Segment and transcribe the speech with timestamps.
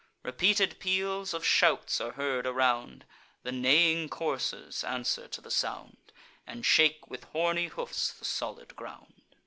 [0.23, 3.05] Repeated peals of shouts are heard around;
[3.43, 6.11] The neighing coursers answer to the sound,
[6.47, 9.21] And shake with horny hoofs the solid ground.